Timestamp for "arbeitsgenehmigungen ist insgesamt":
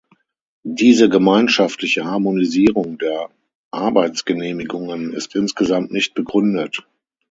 3.69-5.91